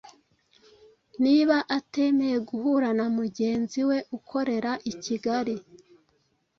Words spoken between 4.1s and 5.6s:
ukorera i Kigali.